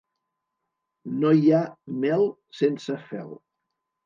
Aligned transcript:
No 1.23 1.33
hi 1.41 1.53
ha 1.57 1.59
mel 2.05 2.25
sense 2.63 2.97
fel. 3.13 3.31